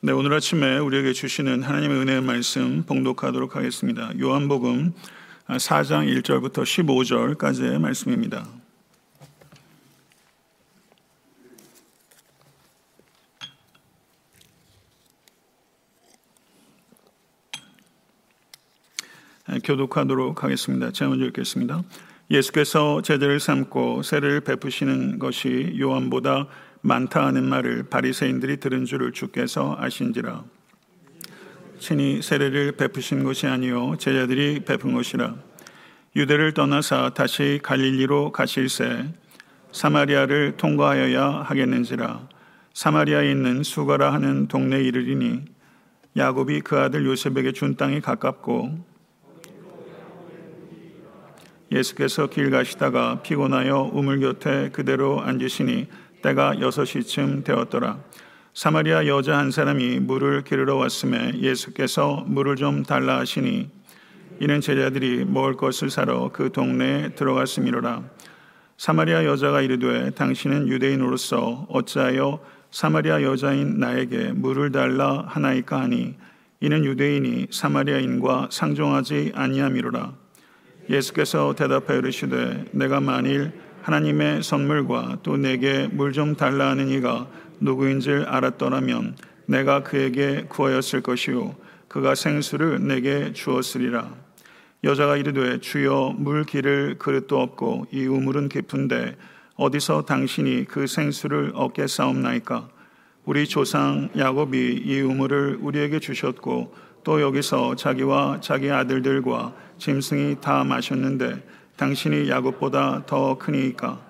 [0.00, 4.12] 네, 오늘 아침에 우리에게 주시는 하나님의 은혜의 말씀 봉독하도록 하겠습니다.
[4.20, 4.92] 요한복음
[5.48, 6.62] 4장 1절부터
[7.36, 8.46] 15절까지의 말씀입니다.
[19.48, 20.92] 네, 교독하도록 하겠습니다.
[20.92, 21.82] 제가 먼저 읽겠습니다.
[22.30, 26.46] 예수께서 제자를 삼고 세례를 베푸시는 것이 요한보다
[26.80, 30.44] 많다 하는 말을 바리새인들이 들은 줄을 주께서 아신지라.
[31.78, 35.36] 친히 세례를 베푸신 것이 아니요 제자들이 베푼 것이라.
[36.16, 39.12] 유대를 떠나사 다시 갈릴리로 가실새
[39.72, 42.28] 사마리아를 통과하여야 하겠는지라.
[42.74, 45.44] 사마리아에 있는 수가라 하는 동네에 이르리니
[46.16, 48.86] 야곱이 그 아들 요셉에게 준 땅이 가깝고
[51.70, 55.86] 예수께서 길 가시다가 피곤하여 우물 곁에 그대로 앉으시니
[56.22, 57.98] 때가 여섯 시쯤 되었더라.
[58.54, 63.70] 사마리아 여자 한 사람이 물을 기르러 왔음에 예수께서 물을 좀 달라 하시니
[64.40, 68.02] 이는 제자들이 먹을 것을 사러 그 동네에 들어갔음이로라.
[68.76, 76.16] 사마리아 여자가 이르되 당신은 유대인으로서 어찌하여 사마리아 여자인 나에게 물을 달라 하나이까 하니
[76.60, 80.14] 이는 유대인이 사마리아인과 상종하지 아니함이로라.
[80.90, 87.28] 예수께서 대답하여 이르시되 내가 만일 하나님의 선물과 또 내게 물 좀 달라 하는 이가
[87.60, 91.54] 누구인 줄 알았더라면 내가 그에게 구하였을 것이요.
[91.88, 94.12] 그가 생수를 내게 주었으리라.
[94.84, 99.16] 여자가 이르되 주여 물 기를 그릇도 없고 이 우물은 깊은데
[99.56, 102.68] 어디서 당신이 그 생수를 얻게 싸움나이까?
[103.24, 111.42] 우리 조상 야곱이 이 우물을 우리에게 주셨고 또 여기서 자기와 자기 아들들과 짐승이 다 마셨는데
[111.78, 114.00] 당신이 야곱보다 더 크니까?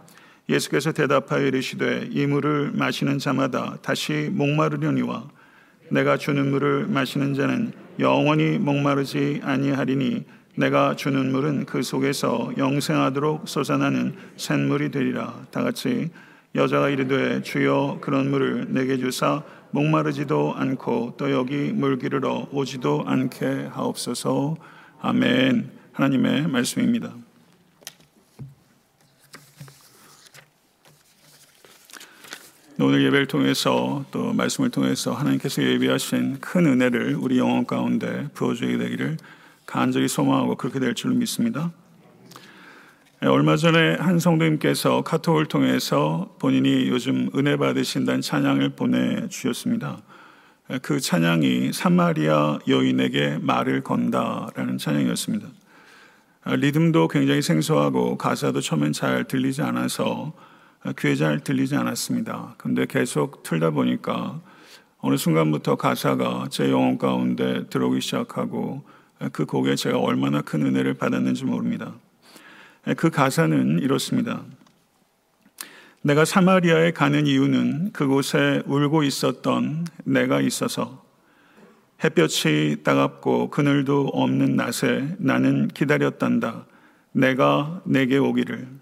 [0.48, 5.28] 예수께서 대답하여 이르시되 이 물을 마시는 자마다 다시 목마르려니와
[5.90, 10.24] 내가 주는 물을 마시는 자는 영원히 목마르지 아니하리니
[10.56, 15.46] 내가 주는 물은 그 속에서 영생하도록 솟아나는 샘물이 되리라.
[15.50, 16.10] 다 같이
[16.54, 23.68] 여자가 이르되 주여 그런 물을 내게 주사 목마르지도 않고 또 여기 물 기르러 오지도 않게
[23.70, 24.56] 하옵소서.
[25.00, 25.70] 아멘.
[25.92, 27.27] 하나님의 말씀입니다.
[32.80, 39.16] 오늘 예배를 통해서 또 말씀을 통해서 하나님께서 예비하신 큰 은혜를 우리 영혼 가운데 부어주게 되기를
[39.66, 41.72] 간절히 소망하고 그렇게 될 줄로 믿습니다.
[43.24, 50.00] 예, 얼마 전에 한 성도님께서 카톡을 통해서 본인이 요즘 은혜 받으신다는 찬양을 보내주셨습니다.
[50.70, 55.48] 예, 그 찬양이 사마리아 여인에게 말을 건다라는 찬양이었습니다.
[56.44, 60.32] 아, 리듬도 굉장히 생소하고 가사도 처음엔 잘 들리지 않아서
[60.98, 62.54] 귀에 잘 들리지 않았습니다.
[62.56, 64.40] 근데 계속 틀다 보니까
[64.98, 68.82] 어느 순간부터 가사가 제 영혼 가운데 들어오기 시작하고
[69.32, 71.94] 그 곡에 제가 얼마나 큰 은혜를 받았는지 모릅니다.
[72.96, 74.42] 그 가사는 이렇습니다.
[76.02, 81.04] 내가 사마리아에 가는 이유는 그곳에 울고 있었던 내가 있어서
[82.02, 86.66] 햇볕이 따갑고 그늘도 없는 낮에 나는 기다렸단다.
[87.12, 88.77] 내가 내게 오기를.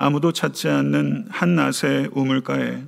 [0.00, 2.84] 아무도 찾지 않는 한낮의 우물가에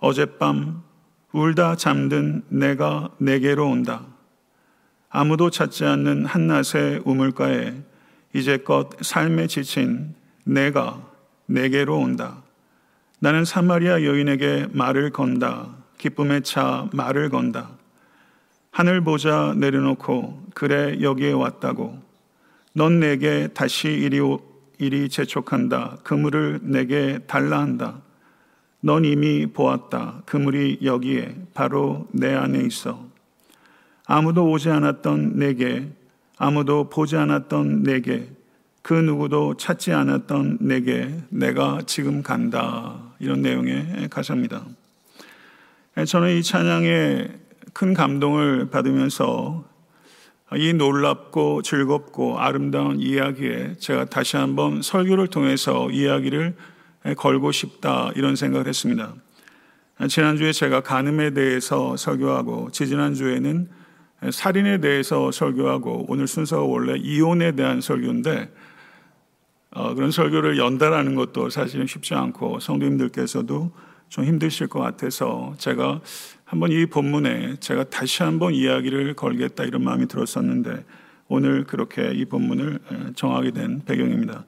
[0.00, 0.82] 어젯밤
[1.30, 4.04] 울다 잠든 내가 내게로 온다.
[5.08, 7.74] 아무도 찾지 않는 한낮의 우물가에
[8.34, 11.00] 이제껏 삶에 지친 내가
[11.46, 12.42] 내게로 온다.
[13.20, 15.68] 나는 사마리아 여인에게 말을 건다.
[15.96, 17.70] 기쁨에 차 말을 건다.
[18.72, 22.02] 하늘 보자 내려놓고 그래 여기에 왔다고.
[22.72, 24.47] 넌 내게 다시 이리 일
[24.80, 25.98] 이 재촉한다.
[26.04, 28.00] 그물을 내게 달라 한다.
[28.80, 30.22] 넌 이미 보았다.
[30.24, 33.04] 그물이 여기에 바로 내 안에 있어.
[34.06, 35.88] 아무도 오지 않았던 내게,
[36.36, 38.30] 아무도 보지 않았던 내게,
[38.82, 43.02] 그 누구도 찾지 않았던 내게 내가 지금 간다.
[43.18, 44.64] 이런 내용의 가사입니다.
[46.06, 47.28] 저는 이 찬양에
[47.72, 49.64] 큰 감동을 받으면서
[50.56, 56.56] 이 놀랍고 즐겁고 아름다운 이야기에 제가 다시 한번 설교를 통해서 이야기를
[57.16, 59.14] 걸고 싶다 이런 생각을 했습니다.
[60.08, 63.68] 지난주에 제가 간음에 대해서 설교하고 지지난주에는
[64.30, 68.50] 살인에 대해서 설교하고 오늘 순서가 원래 이혼에 대한 설교인데
[69.70, 73.70] 어, 그런 설교를 연달하는 것도 사실은 쉽지 않고 성도님들께서도
[74.08, 76.00] 좀 힘드실 것 같아서 제가
[76.48, 80.82] 한번 이 본문에 제가 다시 한번 이야기를 걸겠다 이런 마음이 들었었는데
[81.28, 82.78] 오늘 그렇게 이 본문을
[83.16, 84.46] 정하게 된 배경입니다.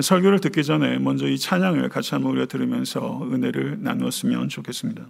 [0.00, 5.08] 설교를 듣기 전에 먼저 이 찬양을 같이 한번 우리가 들으면서 은혜를 나누었으면 좋겠습니다.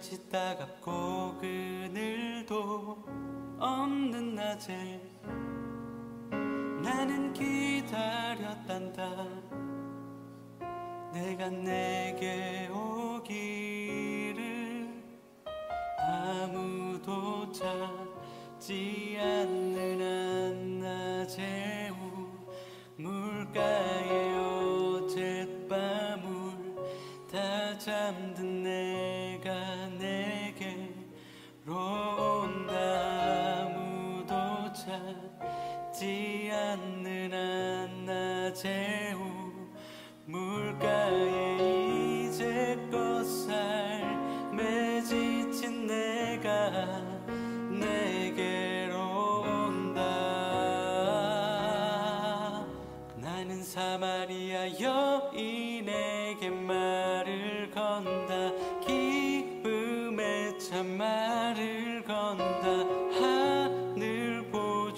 [0.00, 3.04] 햇볕이 따갑고 그늘도
[3.58, 4.98] 없는 낮에
[6.82, 9.26] 나는 기다렸단다.
[11.12, 11.89] 내가 내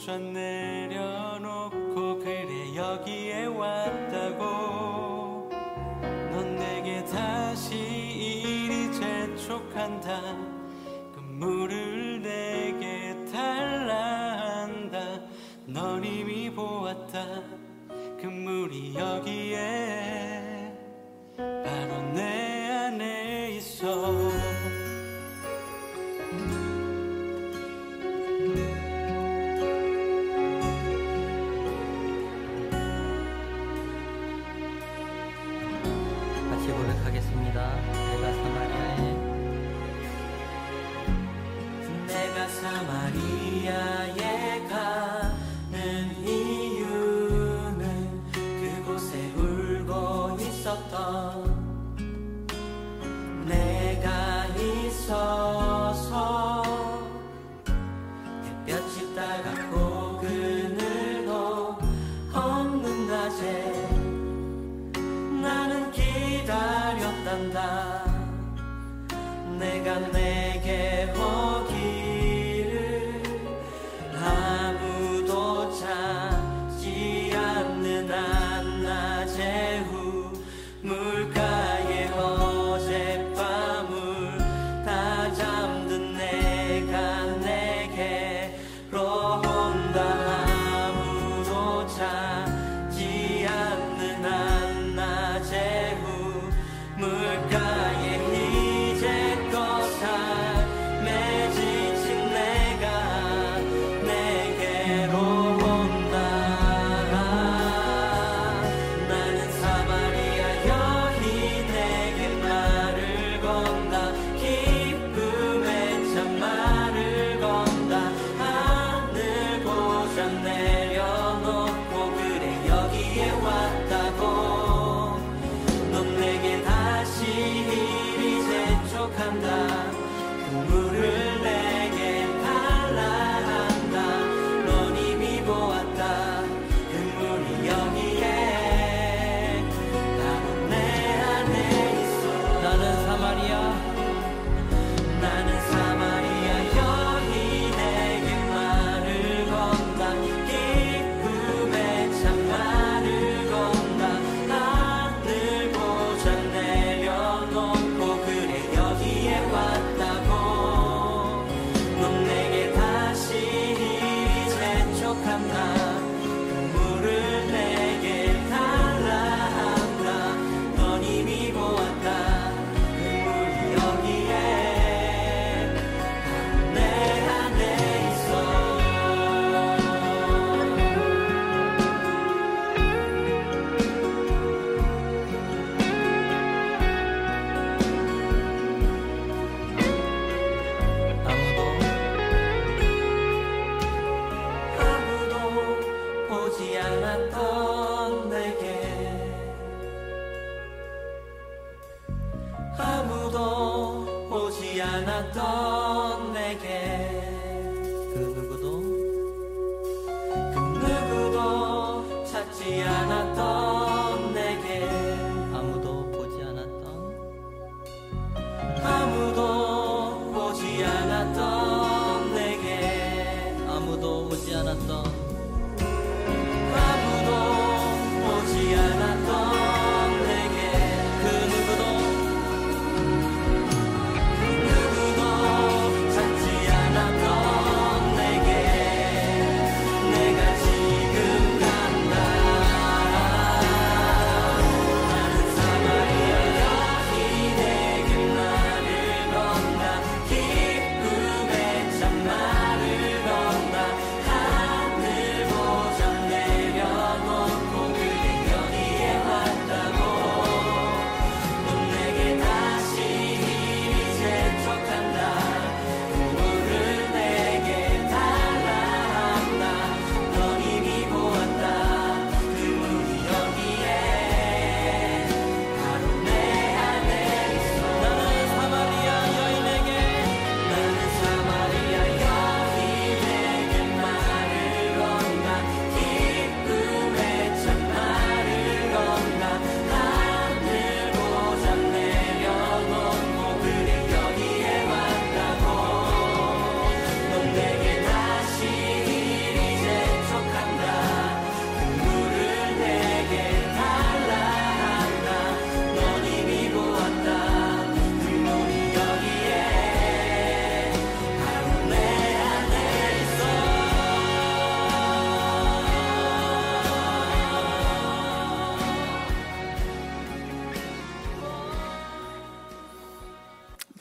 [0.03, 5.49] 우선 내려놓고 그래 여기에 왔다고.
[6.33, 10.21] 넌 내게 다시 이리 재촉한다.
[11.15, 15.21] 그 물을 내게 달라 한다.
[15.67, 17.25] 넌 이미 보았다.
[18.21, 20.77] 그 물이 여기에
[21.37, 24.42] 바로 내 안에 있어.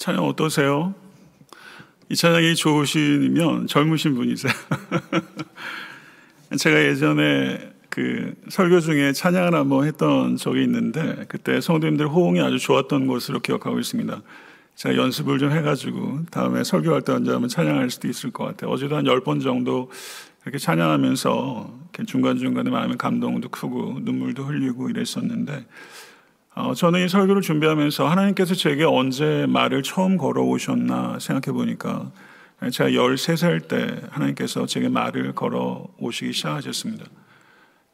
[0.02, 0.96] 찬양 어떠세요?
[2.10, 4.52] 이 찬양이 좋으시면 젊으신 분이세요.
[6.58, 13.06] 제가 예전에 그 설교 중에 찬양을 한번 했던 적이 있는데 그때 성도님들 호응이 아주 좋았던
[13.06, 14.24] 것으로 기억하고 있습니다.
[14.74, 18.72] 제가 연습을 좀 해가지고 다음에 설교할 때 언제 한번 찬양할 수도 있을 것 같아요.
[18.72, 19.92] 어제도 한열번 정도
[20.46, 25.64] 이렇게 찬양하면서 이렇게 중간중간에 마음의 감동도 크고 눈물도 흘리고 이랬었는데
[26.54, 32.12] 어, 저는 이 설교를 준비하면서 하나님께서 제게 언제 말을 처음 걸어오셨나 생각해 보니까
[32.72, 37.06] 제가 13살 때 하나님께서 제게 말을 걸어오시기 시작하셨습니다.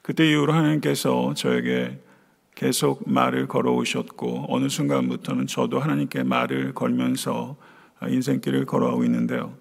[0.01, 1.99] 그때 이후로 하나님께서 저에게
[2.55, 7.55] 계속 말을 걸어오셨고 어느 순간부터는 저도 하나님께 말을 걸면서
[8.07, 9.53] 인생길을 걸어가고 있는데요.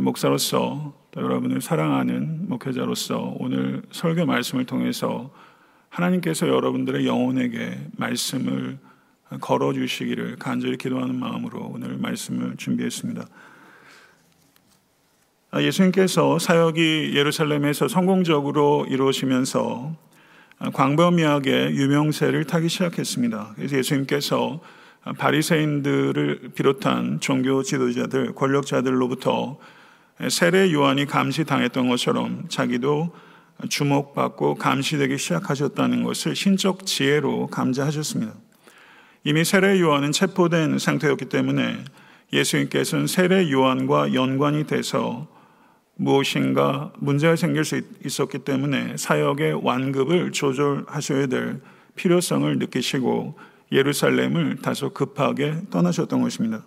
[0.00, 5.30] 목사로서 여러분을 사랑하는 목회자로서 오늘 설교 말씀을 통해서
[5.92, 8.78] 하나님께서 여러분들의 영혼에게 말씀을
[9.40, 13.26] 걸어 주시기를 간절히 기도하는 마음으로 오늘 말씀을 준비했습니다.
[15.58, 19.94] 예수님께서 사역이 예루살렘에서 성공적으로 이루어지면서
[20.72, 23.52] 광범위하게 유명세를 타기 시작했습니다.
[23.56, 24.60] 그래서 예수님께서
[25.18, 29.58] 바리새인들을 비롯한 종교 지도자들, 권력자들로부터
[30.30, 33.12] 세례 요한이 감시당했던 것처럼 자기도
[33.68, 38.34] 주목받고 감시되기 시작하셨다는 것을 신적 지혜로 감지하셨습니다.
[39.24, 41.84] 이미 세례 요한은 체포된 상태였기 때문에
[42.32, 45.28] 예수님께서는 세례 요한과 연관이 돼서
[45.96, 51.60] 무엇인가 문제가 생길 수 있었기 때문에 사역의 완급을 조절하셔야 될
[51.94, 53.38] 필요성을 느끼시고
[53.70, 56.64] 예루살렘을 다소 급하게 떠나셨던 것입니다.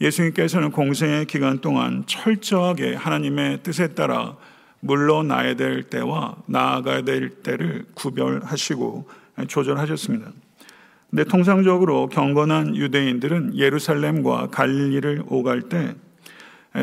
[0.00, 4.36] 예수님께서는 공생의 기간 동안 철저하게 하나님의 뜻에 따라
[4.80, 9.08] 물러나야 될 때와 나아가야 될 때를 구별하시고
[9.48, 10.30] 조절하셨습니다.
[11.10, 15.94] 근데 통상적으로 경건한 유대인들은 예루살렘과 갈릴리를 오갈 때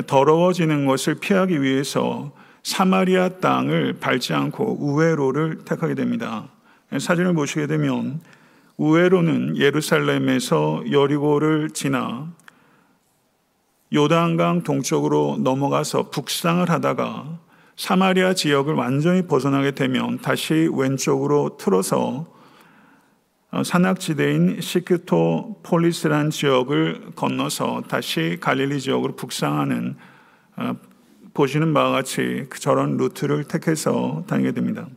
[0.07, 2.31] 더러워지는 것을 피하기 위해서
[2.63, 6.49] 사마리아 땅을 밟지 않고 우회로를 택하게 됩니다.
[6.97, 8.19] 사진을 보시게 되면
[8.77, 12.27] 우회로는 예루살렘에서 여리고를 지나
[13.93, 17.37] 요단강 동쪽으로 넘어가서 북상을 하다가
[17.77, 22.25] 사마리아 지역을 완전히 벗어나게 되면 다시 왼쪽으로 틀어서
[23.51, 29.95] 어, 산악지대인 스키토폴리스란 지역을 건너서 다시 갈릴리 지역으로 북상하는
[30.57, 30.75] 어,
[31.33, 34.87] 보시는 바와 같이 저런 루트를 택해서 다니게 됩니다.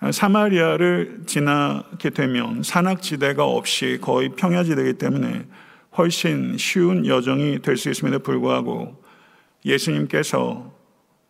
[0.00, 5.46] 어, 사마리아를 지나게 되면 산악지대가 없이 거의 평야지대이기 때문에
[5.96, 9.02] 훨씬 쉬운 여정이 될 수 있음에도 불구하고
[9.64, 10.73] 예수님께서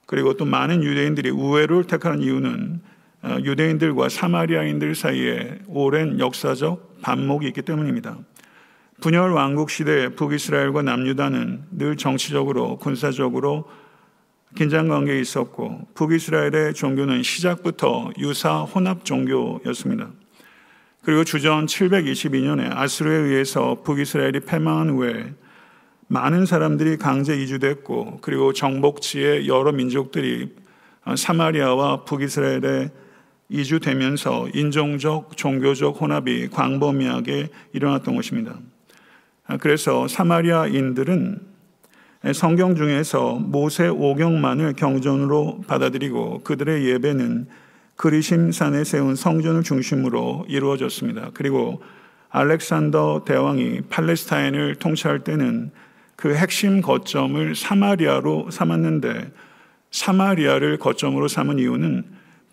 [0.06, 2.80] 그리고 또 많은 유대인들이 우회를 택하는 이유는
[3.22, 8.18] 어, 유대인들과 사마리아인들 사이에 오랜 역사적 반목이 있기 때문입니다.
[9.00, 13.64] 분열 왕국 시대에 북이스라엘과 남유다는 늘 정치적으로 군사적으로
[14.54, 20.10] 긴장 관계에 있었고 북이스라엘의 종교는 시작부터 유사 혼합 종교였습니다.
[21.02, 25.34] 그리고 주전 722년에 아스루에 의해서 북이스라엘이 패망한 후에
[26.14, 30.54] 많은 사람들이 강제 이주됐고 그리고 정복지의 여러 민족들이
[31.16, 32.90] 사마리아와 북이스라엘에
[33.48, 38.54] 이주되면서 인종적, 종교적 혼합이 광범위하게 일어났던 것입니다.
[39.58, 41.40] 그래서 사마리아인들은
[42.32, 47.48] 성경 중에서 모세 오경만을 경전으로 받아들이고 그들의 예배는
[47.96, 51.32] 그리심산에 세운 성전을 중심으로 이루어졌습니다.
[51.34, 51.82] 그리고
[52.30, 55.72] 알렉산더 대왕이 팔레스타인을 통치할 때는
[56.16, 59.32] 그 핵심 거점을 사마리아로 삼았는데
[59.90, 62.04] 사마리아를 거점으로 삼은 이유는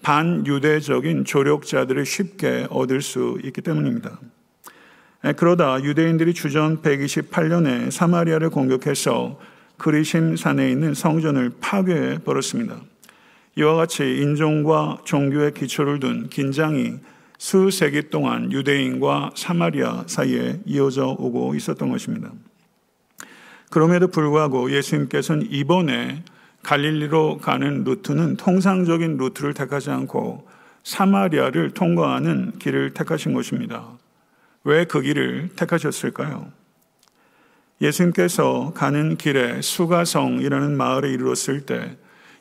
[0.03, 4.19] 반유대적인 조력자들을 쉽게 얻을 수 있기 때문입니다.
[5.37, 9.39] 그러다 유대인들이 주전 128년에 사마리아를 공격해서
[9.77, 12.81] 그리심 산에 있는 성전을 파괴해 버렸습니다.
[13.57, 16.95] 이와 같이 인종과 종교의 기초를 둔 긴장이
[17.37, 22.31] 수세기 동안 유대인과 사마리아 사이에 이어져 오고 있었던 것입니다.
[23.71, 26.23] 그럼에도 불구하고 예수님께서는 이번에
[26.61, 30.47] 갈릴리로 가는 루트는 통상적인 루트를 택하지 않고
[30.83, 33.87] 사마리아를 통과하는 길을 택하신 것입니다.
[34.63, 36.51] 왜 그 길을 택하셨을까요?
[37.81, 41.97] 예수님께서 가는 길에 수가성이라는 마을에 이르렀을 때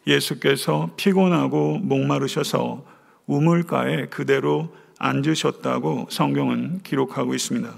[0.06, 2.84] 예수께서 피곤하고 목마르셔서
[3.26, 7.72] 우물가에 그대로 앉으셨다고 성경은 기록하고 있습니다.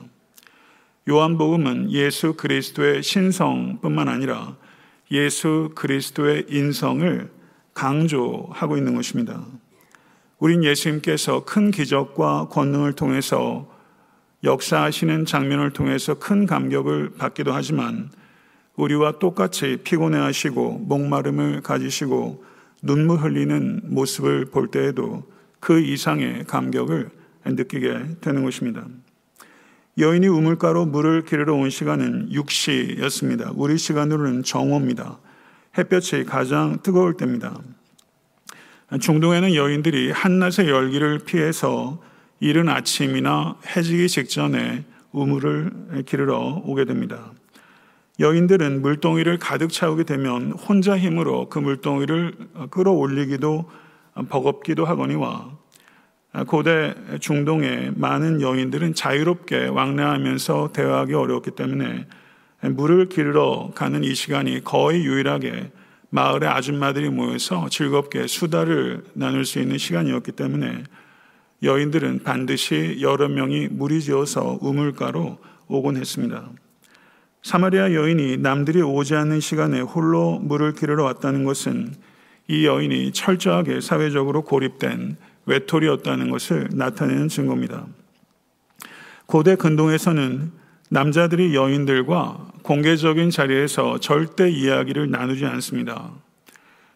[1.08, 4.56] 요한복음은 예수 그리스도의 신성뿐만 아니라
[5.10, 7.28] 예수 그리스도의 인성을
[7.74, 9.44] 강조하고 있는 것입니다.
[10.38, 13.68] 우린 예수님께서 큰 기적과 권능을 통해서
[14.44, 18.10] 역사하시는 장면을 통해서 큰 감격을 받기도 하지만
[18.76, 22.44] 우리와 똑같이 피곤해 하시고 목마름을 가지시고
[22.80, 25.24] 눈물 흘리는 모습을 볼 때에도
[25.60, 27.10] 그 이상의 감격을
[27.44, 28.86] 느끼게 되는 것입니다.
[29.98, 33.52] 여인이 우물가로 물을 기르러 온 시간은 6시였습니다.
[33.54, 35.18] 우리 시간으로는 정오입니다.
[35.76, 37.60] 햇볕이 가장 뜨거울 때입니다.
[38.98, 42.00] 중동에는 여인들이 한낮의 열기를 피해서
[42.40, 47.30] 이른 아침이나 해지기 직전에 우물을 기르러 오게 됩니다.
[48.18, 52.34] 여인들은 물동이를 가득 채우게 되면 혼자 힘으로 그 물동이를
[52.70, 53.70] 끌어올리기도
[54.30, 55.61] 버겁기도 하거니와
[56.46, 62.06] 고대 중동의 많은 여인들은 자유롭게 왕래하면서 대화하기 어려웠기 때문에
[62.70, 65.70] 물을 기르러 가는 이 시간이 거의 유일하게
[66.08, 70.84] 마을의 아줌마들이 모여서 즐겁게 수다를 나눌 수 있는 시간이었기 때문에
[71.62, 76.50] 여인들은 반드시 여러 명이 무리지어서 우물가로 오곤 했습니다.
[77.42, 81.94] 사마리아 여인이 남들이 오지 않는 시간에 홀로 물을 기르러 왔다는 것은
[82.48, 87.86] 이 여인이 철저하게 사회적으로 고립된 외톨이였다는 것을 나타내는 증거입니다.
[89.26, 90.52] 고대 근동에서는
[90.90, 96.12] 남자들이 여인들과 공개적인 자리에서 절대 이야기를 나누지 않습니다.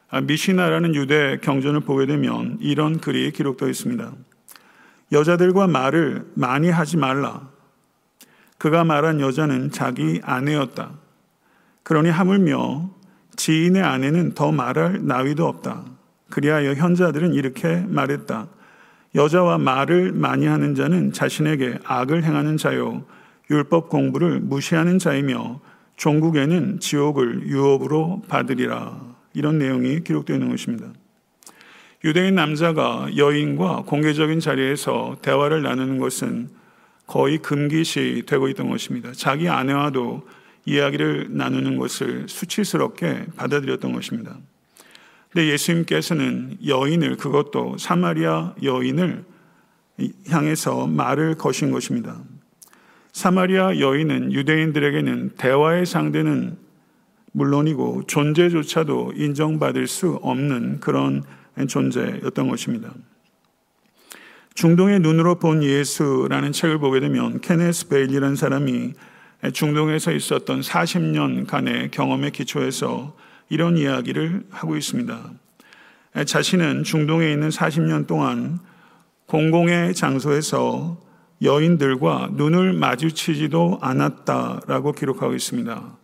[0.08, 4.12] 아, 미시나라는 유대 경전을 보게 되면 이런 글이 기록되어 있습니다.
[5.12, 7.48] 여자들과 말을 많이 하지 말라.
[8.58, 10.92] 그가 말한 여자는 자기 아내였다.
[11.82, 12.90] 그러니 하물며
[13.36, 15.84] 지인의 아내는 더 말할 나위도 없다.
[16.30, 18.48] 그리하여 현자들은 이렇게 말했다.
[19.14, 23.04] 여자와 말을 많이 하는 자는 자신에게 악을 행하는 자요.
[23.50, 25.60] 율법 공부를 무시하는 자이며
[25.96, 29.00] 종국에는 지옥을 유업으로 받으리라.
[29.32, 30.88] 이런 내용이 기록되어 있는 것입니다.
[32.04, 36.48] 유대인 남자가 여인과 공개적인 자리에서 대화를 나누는 것은
[37.06, 39.12] 거의 금기시 되고 있던 것입니다.
[39.12, 40.26] 자기 아내와도
[40.66, 44.36] 이야기를 나누는 것을 수치스럽게 받아들였던 것입니다.
[45.36, 49.22] 근데 예수님께서는 여인을 그것도 사마리아 여인을
[50.30, 52.22] 향해서 말을 거신 것입니다.
[53.12, 56.56] 사마리아 여인은 유대인들에게는 대화의 상대는
[57.32, 61.22] 물론이고 존재조차도 인정받을 수 없는 그런
[61.68, 62.94] 존재였던 것입니다.
[64.54, 68.94] 중동의 눈으로 본 예수라는 책을 보게 되면 케네스 베일이라는 사람이
[69.52, 73.14] 중동에서 있었던 40년간의 경험에 기초해서
[73.48, 75.30] 이런 이야기를 하고 있습니다.
[76.24, 78.58] 자신은 중동에 있는 40년 동안
[79.26, 81.00] 공공의 장소에서
[81.42, 85.96] 여인들과 눈을 마주치지도 않았다라고 기록하고 있습니다.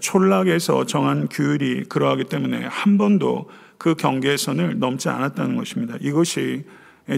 [0.00, 5.96] 촌락에서 정한 규율이 그러하기 때문에 한 번도 그 경계선을 넘지 않았다는 것입니다.
[6.00, 6.64] 이것이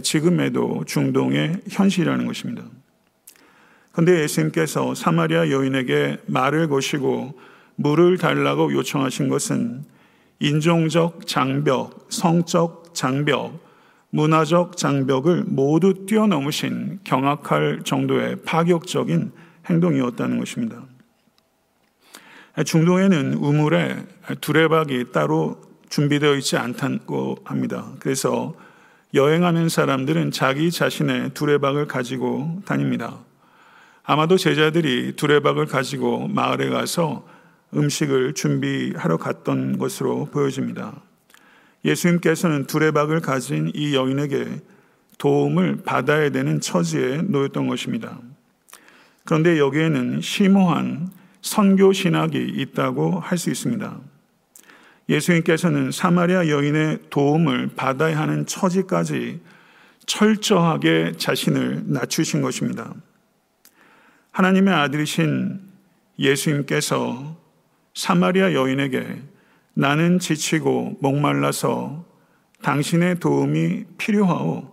[0.02, 2.64] 지금에도 중동의 현실이라는 것입니다.
[3.92, 7.38] 그런데 예수님께서 사마리아 여인에게 말을 거시고
[7.80, 9.84] 물을 달라고 요청하신 것은
[10.38, 13.58] 인종적 장벽, 성적 장벽,
[14.10, 19.32] 문화적 장벽을 모두 뛰어넘으신 경악할 정도의 파격적인
[19.70, 20.82] 행동이었다는 것입니다.
[22.66, 24.04] 중동에는 우물에
[24.42, 27.92] 두레박이 따로 준비되어 있지 않다고 합니다.
[27.98, 28.54] 그래서
[29.14, 33.20] 여행하는 사람들은 자기 자신의 두레박을 가지고 다닙니다.
[34.02, 37.24] 아마도 제자들이 두레박을 가지고 마을에 가서
[37.74, 41.02] 음식을 준비하러 갔던 것으로 보여집니다.
[41.84, 44.60] 예수님께서는 두레박을 가진 이 여인에게
[45.18, 48.18] 도움을 받아야 되는 처지에 놓였던 것입니다.
[49.24, 51.10] 그런데 여기에는 심오한
[51.42, 53.98] 선교 신학이 있다고 할 수 있습니다.
[55.08, 59.40] 예수님께서는 사마리아 여인의 도움을 받아야 하는 처지까지
[60.06, 62.94] 철저하게 자신을 낮추신 것입니다.
[64.30, 65.60] 하나님의 아들이신
[66.18, 67.39] 예수님께서
[68.00, 69.20] 사마리아 여인에게
[69.74, 72.06] 나는 지치고 목말라서
[72.62, 74.70] 당신의 도움이 필요하오.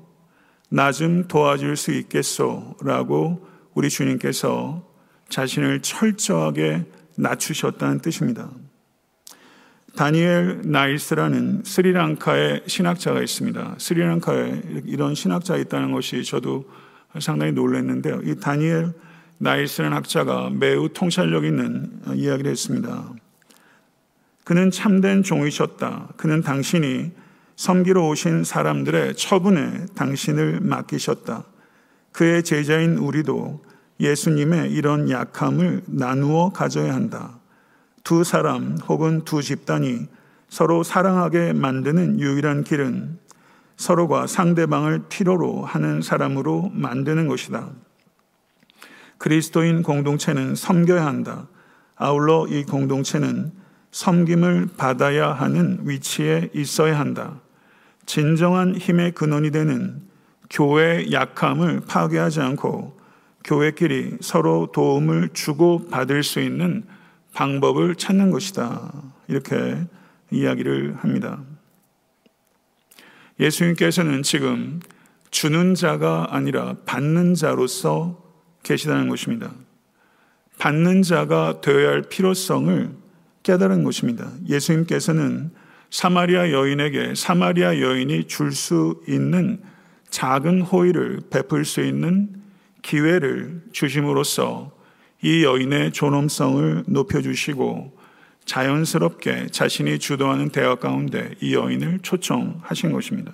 [0.70, 2.78] 나 좀 도와줄 수 있겠소?
[2.82, 4.88] 라고 우리 주님께서
[5.28, 6.86] 자신을 철저하게
[7.18, 8.50] 낮추셨다는 뜻입니다.
[9.98, 13.76] 다니엘 나일스라는 스리랑카의 신학자가 있습니다.
[13.78, 16.63] 스리랑카에 이런 신학자가 있다는 것이 저도
[17.20, 18.22] 상당히 놀랐는데요.
[18.24, 18.94] 이 다니엘
[19.39, 23.12] 나일스라는 학자가 매우 통찰력 있는 이야기를 했습니다.
[24.43, 26.13] 그는 참된 종이셨다.
[26.17, 27.12] 그는 당신이
[27.56, 31.43] 섬기러 오신 사람들의 처분에 당신을 맡기셨다.
[32.12, 33.63] 그의 제자인 우리도
[34.00, 37.39] 예수님의 이런 약함을 나누어 가져야 한다.
[38.04, 40.08] 두 사람 혹은 두 집단이
[40.50, 43.19] 서로 사랑하게 만드는 유일한 길은
[43.76, 47.69] 서로가 상대방을 필요로 하는 사람으로 만드는 것이다.
[49.17, 51.47] 그리스도인 공동체는 섬겨야 한다.
[51.95, 53.51] 아울러 이 공동체는
[53.91, 57.41] 섬김을 받아야 하는 위치에 있어야 한다.
[58.06, 60.01] 진정한 힘의 근원이 되는
[60.49, 62.97] 교회의 약함을 파괴하지 않고
[63.43, 66.84] 교회끼리 서로 도움을 주고 받을 수 있는
[67.34, 68.93] 방법을 찾는 것이다.
[69.27, 69.77] 이렇게
[70.32, 71.41] 이야기를 합니다.
[73.39, 74.80] 예수님께서는 지금
[75.30, 78.27] 주는 자가 아니라 받는 자로서
[78.67, 79.53] 계시다는 것입니다.
[80.60, 82.89] 받는 자가 되어야 할 필요성을
[83.43, 84.30] 깨달은 것입니다.
[84.47, 85.51] 예수님께서는
[85.89, 89.62] 사마리아 여인에게 사마리아 여인이 줄 수 있는
[90.10, 92.30] 작은 호의를 베풀 수 있는
[92.82, 94.71] 기회를 주심으로써
[95.21, 97.97] 이 여인의 존엄성을 높여주시고
[98.45, 103.34] 자연스럽게 자신이 주도하는 대화 가운데 이 여인을 초청하신 것입니다.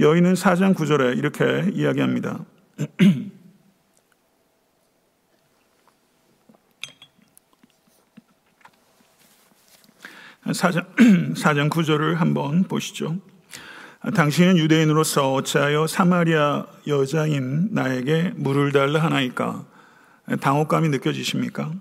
[0.00, 2.44] 여인은 4장 9절에 이렇게 이야기합니다.
[10.52, 10.86] 4장,
[11.34, 13.16] 4장 9절을 한번 보시죠.
[14.14, 19.64] 당신은 유대인으로서 어찌하여 사마리아 여자인 나에게 물을 달라 하나이까?
[20.40, 21.72] 당혹감이 느껴지십니까?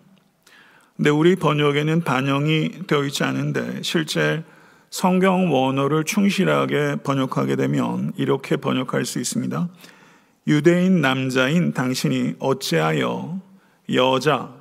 [0.96, 4.44] 근데 우리 번역에는 반영이 되어 있지 않은데 실제
[4.90, 9.70] 성경 원어를 충실하게 번역하게 되면 이렇게 번역할 수 있습니다.
[10.48, 13.40] 유대인 남자인 당신이 어찌하여
[13.94, 14.54] 여자,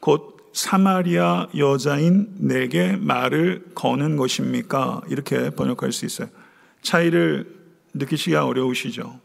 [0.00, 5.02] 곧 사마리아 여자인 내게 말을 거는 것입니까?
[5.08, 6.28] 이렇게 번역할 수 있어요.
[6.80, 7.52] 차이를
[7.92, 9.18] 느끼시기가 어려우시죠?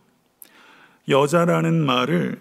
[1.07, 2.39] 여자라는 말을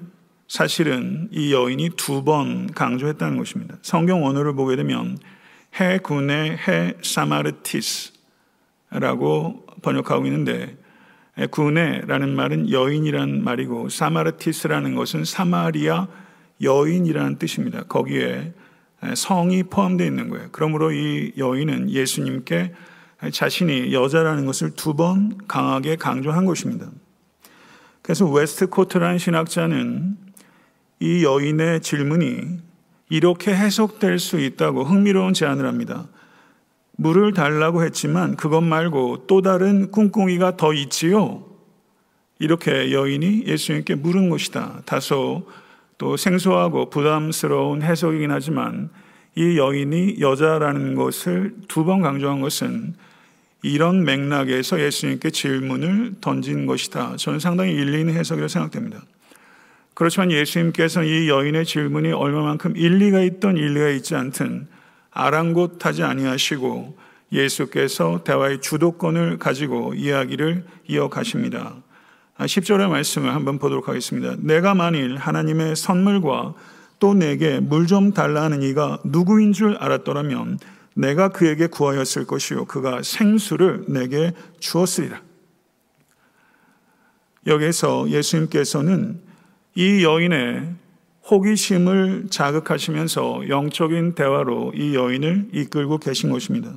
[0.49, 3.77] 사실은 이 여인이 두 번 강조했다는 것입니다.
[3.83, 5.19] 성경 원어를 보게 되면
[5.75, 8.17] 해군의 해 사마르티스라고
[9.83, 10.79] 번역하고 있는데
[11.51, 16.09] 군의라는 말은 여인이라는 말이고 사마르티스라는 것은 사마리아
[16.63, 17.83] 여인이라는 뜻입니다.
[17.85, 18.55] 거기에
[19.15, 20.49] 성이 포함되어 있는 거예요.
[20.53, 22.73] 그러므로 이 여인은 예수님께
[23.33, 26.91] 자신이 여자라는 것을 두 번 강하게 강조한 것입니다.
[28.03, 30.17] 그래서 웨스트코트라는 신학자는
[31.01, 32.59] 이 여인의 질문이
[33.11, 36.07] 이렇게 해석될 수 있다고 흥미로운 제안을 합니다.
[36.97, 41.45] 물을 달라고 했지만 그것 말고 또 다른 꿍꿍이가 더 있지요?
[42.41, 44.83] 이렇게 여인이 예수님께 물은 것이다.
[44.85, 45.47] 다소
[45.99, 48.89] 또 생소하고 부담스러운 해석이긴 하지만
[49.35, 52.95] 이 여인이 여자라는 것을 두 번 강조한 것은
[53.63, 57.17] 이런 맥락에서 예수님께 질문을 던진 것이다.
[57.17, 59.03] 저는 상당히 일리 있는 해석이라고 생각됩니다.
[59.95, 64.69] 그렇지만 예수님께서는 이 여인의 질문이 얼마만큼 일리가 있던 일리가 있지 않든
[65.11, 66.97] 아랑곳하지 아니하시고
[67.33, 71.75] 예수께서 대화의 주도권을 가지고 이야기를 이어가십니다.
[72.47, 74.37] 10절의 아, 말씀을 한번 보도록 하겠습니다.
[74.39, 76.55] 내가 만일 하나님의 선물과
[77.01, 80.59] 또 내게 물 좀 달라 하는 이가 누구인 줄 알았더라면
[80.95, 85.21] 내가 그에게 구하였을 것이요 그가 생수를 내게 주었으리라.
[87.47, 89.21] 여기서 예수님께서는
[89.75, 90.75] 이 여인의
[91.31, 96.73] 호기심을 자극하시면서 영적인 대화로 이 여인을 이끌고 계신 것입니다.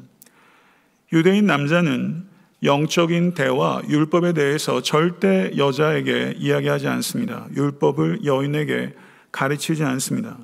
[1.13, 2.30] 유대인 남자는
[2.63, 7.47] 영적인 대화, 율법에 대해서 절대 여자에게 이야기하지 않습니다.
[7.55, 8.93] 율법을 여인에게
[9.31, 10.37] 가르치지 않습니다.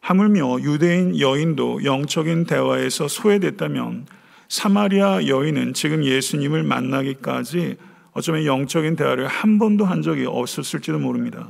[0.00, 4.06] 하물며 유대인 여인도 영적인 대화에서 소외됐다면
[4.48, 7.76] 사마리아 여인은 지금 예수님을 만나기까지
[8.12, 11.48] 어쩌면 영적인 대화를 한 번도 한 적이 없었을지도 모릅니다.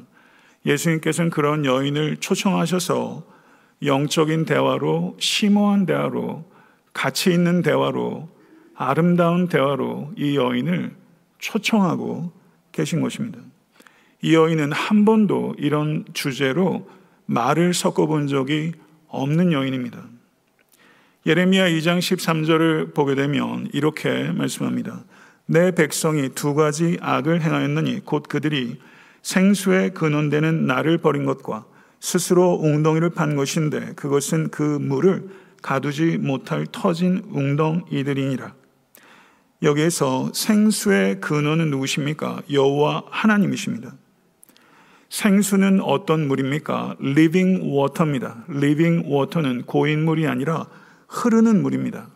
[0.67, 3.25] 예수님께서는 그런 여인을 초청하셔서
[3.83, 6.45] 영적인 대화로 심오한 대화로
[6.93, 8.29] 가치 있는 대화로
[8.83, 10.97] 아름다운 대화로 이 여인을
[11.39, 12.33] 초청하고
[12.73, 13.39] 계신 것입니다.
[14.23, 16.89] 이 여인은 한 번도 이런 주제로
[17.27, 18.73] 말을 섞어본 적이
[19.09, 20.03] 없는 여인입니다.
[21.27, 25.05] 예레미야 2장 13절을 보게 되면 이렇게 말씀합니다.
[25.45, 28.79] 내 백성이 두 가지 악을 행하였느니 곧 그들이
[29.21, 31.67] 생수에 근원되는 나를 버린 것과
[32.01, 35.29] 스스로 웅덩이를 판 것인데 그것은 그 물을
[35.61, 38.60] 가두지 못할 터진 웅덩이들이니라.
[39.63, 42.43] 여기에서 생수의 근원은 누구십니까?
[42.51, 43.95] 여호와 하나님이십니다.
[45.11, 46.97] 생수는 어떤 물입니까?
[47.01, 48.45] living water입니다.
[48.49, 50.67] living water는 고인물이 아니라
[51.09, 52.09] 흐르는 물입니다.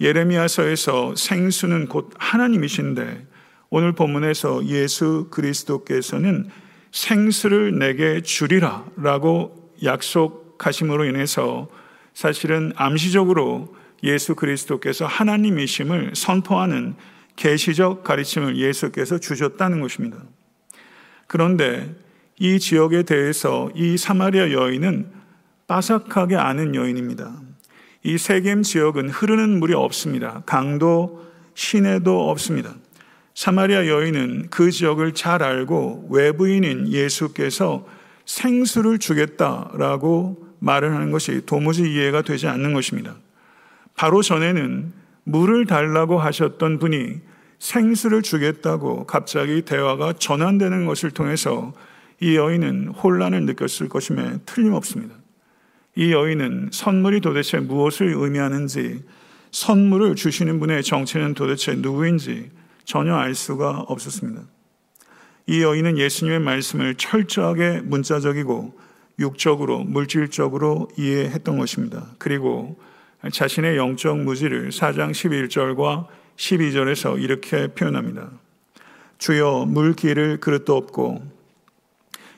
[0.00, 3.26] 예레미야서에서 생수는 곧 하나님이신데
[3.70, 6.48] 오늘 본문에서 예수 그리스도께서는
[6.90, 11.68] 생수를 내게 주리라 라고 약속하심으로 인해서
[12.12, 16.94] 사실은 암시적으로 예수 그리스도께서 하나님이심을 선포하는
[17.36, 20.18] 계시적 가르침을 예수께서 주셨다는 것입니다.
[21.26, 21.94] 그런데
[22.38, 25.10] 이 지역에 대해서 이 사마리아 여인은
[25.66, 27.32] 빠삭하게 아는 여인입니다.
[28.02, 30.42] 이 세겜 지역은 흐르는 물이 없습니다.
[30.44, 32.74] 강도, 시내도 없습니다.
[33.34, 37.86] 사마리아 여인은 그 지역을 잘 알고 외부인인 예수께서
[38.26, 43.16] 생수를 주겠다라고 말을 하는 것이 도무지 이해가 되지 않는 것입니다.
[44.02, 47.20] 바로 전에는 물을 달라고 하셨던 분이
[47.60, 51.72] 생수를 주겠다고 갑자기 대화가 전환되는 것을 통해서
[52.18, 55.14] 이 여인은 혼란을 느꼈을 것임에 틀림없습니다.
[55.94, 59.04] 이 여인은 선물이 도대체 무엇을 의미하는지,
[59.52, 62.50] 선물을 주시는 분의 정체는 도대체 누구인지
[62.84, 64.42] 전혀 알 수가 없었습니다.
[65.46, 68.76] 이 여인은 예수님의 말씀을 철저하게 문자적이고
[69.20, 72.08] 육적으로, 물질적으로 이해했던 것입니다.
[72.18, 72.76] 그리고
[73.30, 76.06] 자신의 영적 무지를 4장 11절과
[76.36, 78.30] 12절에서 이렇게 표현합니다.
[79.18, 81.22] 주여 물기를 그릇도 없고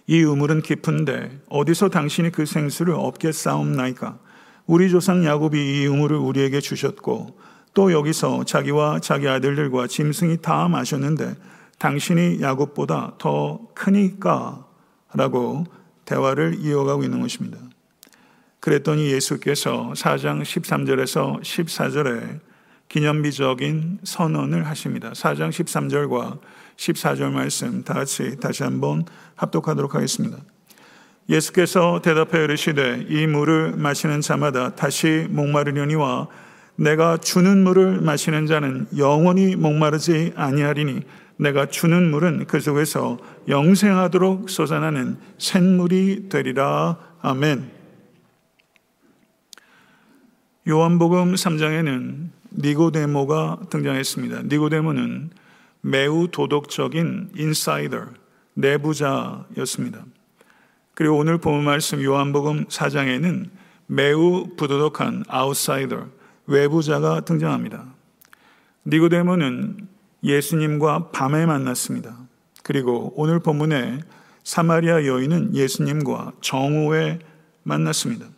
[0.06, 4.18] 이 우물은 깊은데 어디서 당신이 그 생수를 얻게 싸움나이까?
[4.66, 7.38] 우리 조상 야곱이 이 우물을 우리에게 주셨고
[7.72, 11.34] 또 여기서 자기와 자기 아들들과 짐승이 다 마셨는데
[11.78, 14.66] 당신이 야곱보다 더 크니까
[15.14, 15.64] 라고
[16.04, 17.58] 대화를 이어가고 있는 것입니다.
[18.64, 22.40] 그랬더니 예수께서 4장 13절에서 14절에
[22.88, 25.10] 기념비적인 선언을 하십니다.
[25.10, 26.38] 4장 13절과
[26.78, 30.38] 14절 말씀 다 같이 다시 한번 합독하도록 하겠습니다.
[31.28, 36.28] 예수께서 대답하여 이르시되 이 물을 마시는 자마다 다시 목마르려니와
[36.76, 41.02] 내가 주는 물을 마시는 자는 영원히 목마르지 아니하리니
[41.36, 46.96] 내가 주는 물은 그 속에서 영생하도록 솟아나는 샘물이 되리라.
[47.20, 47.73] 아멘.
[50.66, 54.44] 요한복음 3장에는 니고데모가 등장했습니다.
[54.44, 55.28] 니고데모는
[55.82, 58.06] 매우 도덕적인 인사이더,
[58.54, 60.06] 내부자였습니다.
[60.94, 63.50] 그리고 오늘 본 말씀 요한복음 4장에는
[63.88, 66.06] 매우 부도덕한 아웃사이더,
[66.46, 67.84] 외부자가 등장합니다.
[68.86, 69.86] 니고데모는
[70.22, 72.16] 예수님과 밤에 만났습니다.
[72.62, 74.00] 그리고 오늘 본문에
[74.44, 77.18] 사마리아 여인은 예수님과 정오에
[77.64, 78.33] 만났습니다.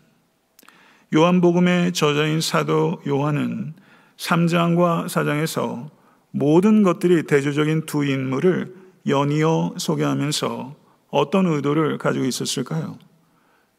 [1.15, 3.75] 요한복음의 저자인 사도 요한은
[4.17, 5.91] 3장과 4장에서
[6.31, 8.75] 모든 것들이 대조적인 두 인물을
[9.07, 10.75] 연이어 소개하면서
[11.11, 12.99] 어떤 의도를 가지고 있었을까요?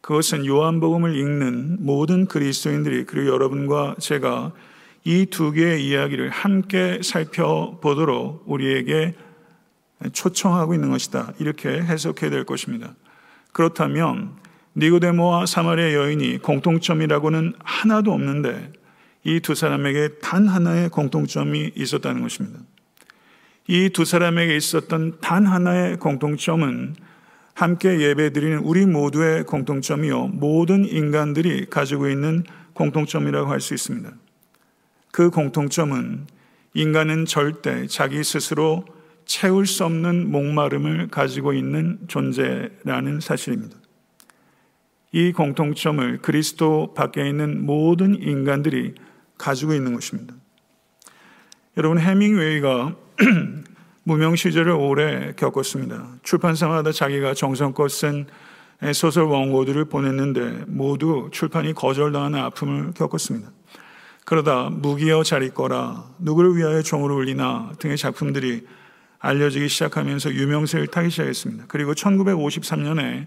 [0.00, 4.52] 그것은 요한복음을 읽는 모든 그리스도인들이 그리고 여러분과 제가
[5.04, 9.14] 이 두 개의 이야기를 함께 살펴보도록 우리에게
[10.12, 11.32] 초청하고 있는 것이다.
[11.38, 12.94] 이렇게 해석해야 될 것입니다.
[13.52, 14.36] 그렇다면
[14.78, 18.72] 니고데모와 사마리아 여인이 공통점이라고는 하나도 없는데
[19.24, 22.60] 이 두 사람에게 단 하나의 공통점이 있었다는 것입니다.
[23.68, 26.94] 이 두 사람에게 있었던 단 하나의 공통점은
[27.54, 30.28] 함께 예배드리는 우리 모두의 공통점이요.
[30.28, 34.10] 모든 인간들이 가지고 있는 공통점이라고 할 수 있습니다.
[35.10, 36.26] 그 공통점은
[36.74, 38.84] 인간은 절대 자기 스스로
[39.26, 43.76] 채울 수 없는 목마름을 가지고 있는 존재라는 사실입니다.
[45.12, 48.94] 이 공통점을 그리스도 밖에 있는 모든 인간들이
[49.38, 50.34] 가지고 있는 것입니다.
[51.76, 52.96] 여러분, 해밍웨이가
[54.04, 56.16] 무명 시절을 오래 겪었습니다.
[56.22, 58.26] 출판사마다 자기가 정성껏 쓴
[58.94, 63.50] 소설 원고들을 보냈는데 모두 출판이 거절당하는 아픔을 겪었습니다.
[64.24, 68.66] 그러다 무기여 잘 있거라, 누구를 위하여 종으로 울리나 등의 작품들이
[69.20, 71.64] 알려지기 시작하면서 유명세를 타기 시작했습니다.
[71.66, 73.26] 그리고 1953년에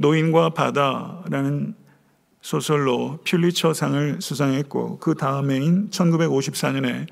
[0.00, 1.74] 노인과 바다라는
[2.40, 7.06] 소설로 퓰리처상을 수상했고 그 다음해인 1954년에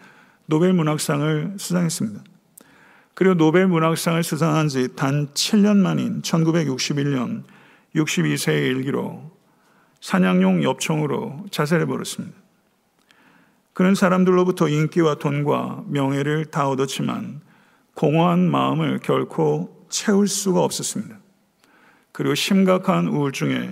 [0.47, 2.25] 노벨 문학상을 수상했습니다.
[3.13, 7.43] 그리고 노벨 문학상을 수상한 지 단 7년 만인 1961년
[7.95, 9.33] 62세의 일기로
[10.01, 12.35] 사냥용 엽총으로 자살해 버렸습니다.
[13.75, 17.43] 그는 사람들로부터 인기와 돈과 명예를 다 얻었지만
[17.95, 21.18] 공허한 마음을 결코 채울 수가 없었습니다.
[22.13, 23.71] 그리고 심각한 우울증에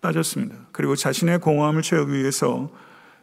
[0.00, 0.54] 빠졌습니다.
[0.72, 2.70] 그리고 자신의 공허함을 채우기 위해서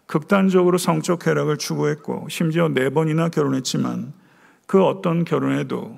[0.07, 4.13] 극단적으로 성적 쾌락을 추구했고 심지어 네 번이나 결혼했지만
[4.67, 5.97] 그 어떤 결혼에도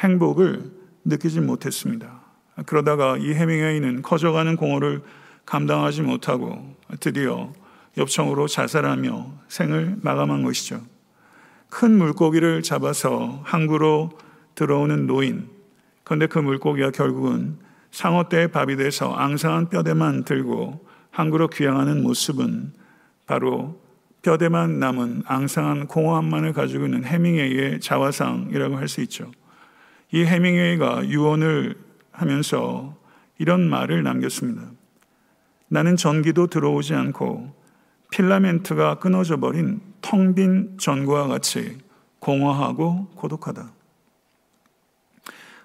[0.00, 0.70] 행복을
[1.04, 2.20] 느끼지 못했습니다.
[2.66, 5.02] 그러다가 이 해밍웨이는 커져가는 공허를
[5.44, 7.52] 감당하지 못하고 드디어
[7.96, 10.80] 엽청으로 자살하며 생을 마감한 것이죠.
[11.68, 14.10] 큰 물고기를 잡아서 항구로
[14.54, 15.48] 들어오는 노인.
[16.04, 17.58] 그런데 그 물고기가 결국은
[17.94, 22.72] 상어떼의 밥이 돼서 앙상한 뼈대만 들고 항구로 귀향하는 모습은
[23.24, 23.80] 바로
[24.22, 29.30] 뼈대만 남은 앙상한 공허함만을 가지고 있는 해밍웨이의 자화상이라고 할 수 있죠.
[30.12, 31.76] 이 해밍웨이가 유언을
[32.10, 32.96] 하면서
[33.38, 34.62] 이런 말을 남겼습니다.
[35.68, 37.54] 나는 전기도 들어오지 않고
[38.10, 41.78] 필라멘트가 끊어져 버린 텅 빈 전구와 같이
[42.18, 43.70] 공허하고 고독하다.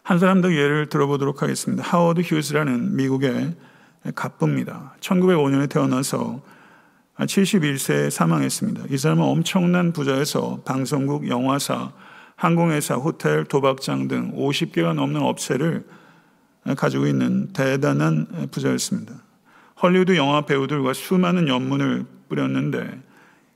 [0.09, 1.83] 한 사람 더 예를 들어보도록 하겠습니다.
[1.83, 3.53] 하워드 휴즈라는 미국의
[4.15, 4.95] 갑부입니다.
[5.01, 6.41] 1905년에 태어나서
[7.19, 8.85] 71세에 사망했습니다.
[8.89, 11.91] 이 사람은 엄청난 부자에서 방송국, 영화사,
[12.35, 15.85] 항공회사, 호텔, 도박장 등 50개가 넘는 업체를
[16.75, 19.13] 가지고 있는 대단한 부자였습니다.
[19.79, 22.99] 헐리우드 영화 배우들과 수많은 연문을 뿌렸는데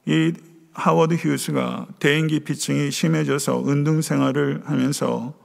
[0.06, 0.34] 이
[0.74, 5.42] 하워드 휴스가 대인기 피증이 심해져서 은둔 생활을 하면서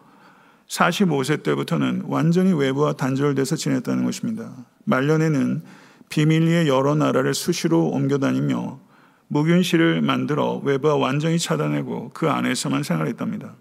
[0.69, 4.53] 45세 때부터는 완전히 외부와 단절돼서 지냈다는 것입니다.
[4.85, 5.63] 말년에는
[6.11, 8.81] 비밀리에 여러 나라를 수시로 옮겨 다니며
[9.29, 13.55] 무균실을 만들어 외부와 완전히 차단하고 그 안에서만 생활했답니다.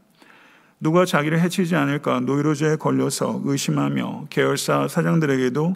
[0.79, 5.75] 누가 자기를 해치지 않을까 노이로제에 걸려서 의심하며 계열사 사장들에게도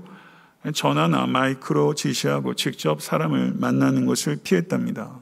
[0.73, 5.19] 전화나 마이크로 지시하고 직접 사람을 만나는 것을 피했답니다.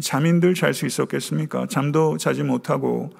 [0.00, 1.66] 잠인들 잘 수 있었겠습니까?
[1.66, 3.10] 잠도 자지 못하고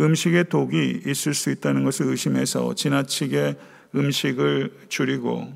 [0.00, 3.56] 음식에 독이 있을 수 있다는 것을 의심해서 지나치게
[3.94, 5.52] 음식을 줄이고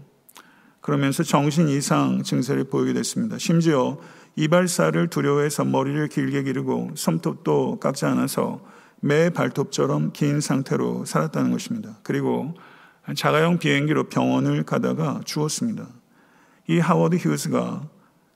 [0.81, 3.39] 그러면서 정신 이상 증세를 보이게 됐습니다.
[3.39, 3.99] 심지어
[4.37, 8.63] 이발사를 두려워해서 머리를 길게 기르고 손톱도 깎지 않아서
[9.01, 11.99] 매 발톱처럼 긴 상태로 살았다는 것입니다.
[12.03, 12.55] 그리고
[13.17, 15.89] 자가용 비행기로 병원을 가다가 죽었습니다.
[16.69, 17.89] 이 하워드 휴스가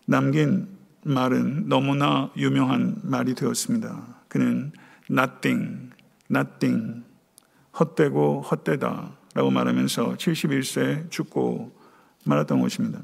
[0.06, 0.68] 남긴
[1.04, 4.22] 말은 너무나 유명한 말이 되었습니다.
[4.28, 4.72] 그는
[5.10, 5.87] nothing,
[6.30, 7.04] nothing,
[7.78, 11.72] 헛되고 헛되다 라고 말하면서 71세 죽고
[12.24, 13.00] 말았던 것입니다.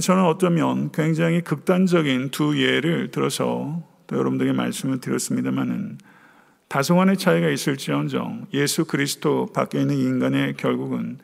[0.00, 5.98] 저는 어쩌면 굉장히 극단적인 두 예를 들어서 또 여러분들에게 말씀을 드렸습니다만은
[6.68, 11.18] 다소간의 차이가 있을지언정 예수 그리스도 밖에 있는 인간의 결국은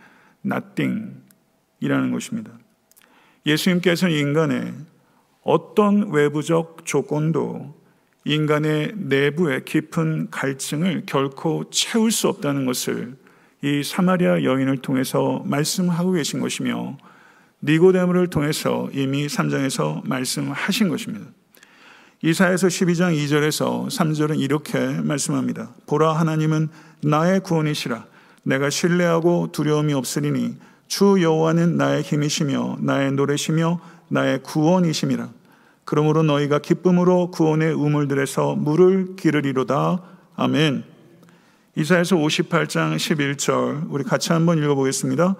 [0.44, 2.50] nothing이라는 것입니다.
[3.46, 4.74] 예수님께서는 인간의
[5.42, 7.77] 어떤 외부적 조건도
[8.24, 13.16] 인간의 내부의 깊은 갈증을 결코 채울 수 없다는 것을
[13.62, 16.96] 이 사마리아 여인을 통해서 말씀하고 계신 것이며
[17.62, 21.26] 니고데모를 통해서 이미 3장에서 말씀하신 것입니다.
[22.22, 25.70] 이사에서 12장 2절에서 3절은 이렇게 말씀합니다.
[25.86, 26.68] 보라 하나님은
[27.02, 28.06] 나의 구원이시라
[28.42, 30.56] 내가 신뢰하고 두려움이 없으리니
[30.88, 35.37] 주 여호와는 나의 힘이시며 나의 노래시며 나의 구원이심이라.
[35.88, 40.02] 그러므로 너희가 기쁨으로 구원의 우물들에서 물을 기르리로다.
[40.36, 40.84] 아멘.
[41.76, 45.34] 이사에서 58장 11절 우리 같이 한번 읽어보겠습니다.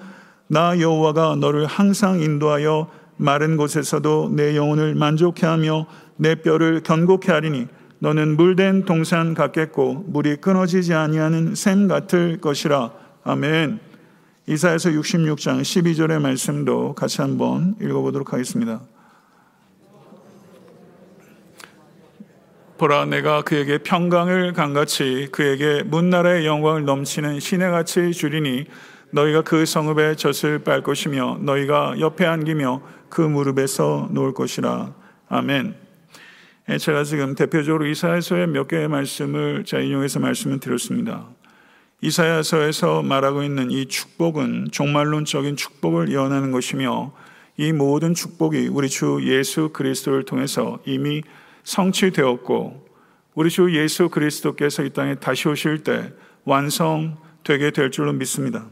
[0.47, 5.85] 나 여호와가 너를 항상 인도하여 마른 곳에서도 내 영혼을 만족해 하며
[6.17, 7.67] 내 뼈를 견고케 하리니
[7.99, 12.93] 너는 물된 동산 같겠고 물이 끊어지지 아니하는 샘 같을 것이라.
[13.23, 13.81] 아멘.
[14.47, 18.81] 이사에서 66장 12절의 말씀도 같이 한번 읽어보도록 하겠습니다.
[22.79, 28.67] 보라 내가 그에게 평강을 강같이 그에게 문나라의 영광을 넘치는 시내같이 주리니
[29.11, 34.95] 너희가 그 성읍의 젖을 빨 것이며 너희가 옆에 안기며 그 무릎에서 놓을 것이라.
[35.29, 35.75] 아멘.
[36.69, 41.27] 예, 제가 지금 대표적으로 이사야서의 몇 개의 말씀을 자 인용해서 말씀을 드렸습니다.
[42.01, 47.13] 이사야서에서 말하고 있는 이 축복은 종말론적인 축복을 예언하는 것이며
[47.57, 51.23] 이 모든 축복이 우리 주 예수 그리스도를 통해서 이미
[51.69, 52.89] 성취되었고
[53.35, 56.13] 우리 주 예수 그리스도께서 이 땅에 다시 오실 때
[56.45, 58.67] 완성되게 될 줄로 믿습니다.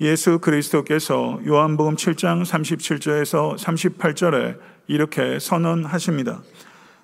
[0.00, 6.42] 예수 그리스도께서 요한복음 7장 37절에서 38절에 이렇게 선언하십니다.